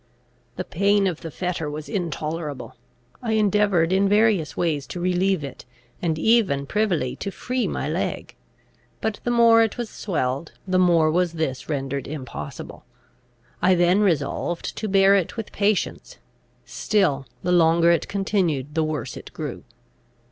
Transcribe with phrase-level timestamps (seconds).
[0.55, 2.75] The pain of the fetter was intolerable.
[3.21, 5.63] I endeavoured in various ways to relieve it,
[6.01, 8.33] and even privily to free my leg;
[8.99, 12.83] but the more it was swelled, the more was this rendered impossible.
[13.61, 16.17] I then resolved to bear it with patience:
[16.65, 19.63] still, the longer it continued, the worse it grew.